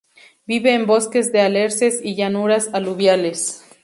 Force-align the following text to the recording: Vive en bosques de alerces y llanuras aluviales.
Vive 0.47 0.73
en 0.73 0.87
bosques 0.87 1.31
de 1.31 1.41
alerces 1.41 1.99
y 2.03 2.15
llanuras 2.15 2.69
aluviales. 2.73 3.63